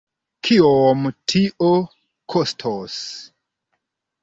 [0.47, 1.03] Kiom
[1.33, 1.69] tio
[2.35, 2.99] kostos?